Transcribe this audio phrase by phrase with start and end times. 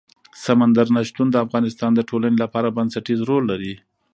[0.45, 3.73] سمندر نه شتون د افغانستان د ټولنې لپاره بنسټيز رول لري.